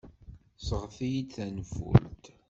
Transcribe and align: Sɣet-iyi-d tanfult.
Sɣet-iyi-d 0.67 1.29
tanfult. 1.35 2.25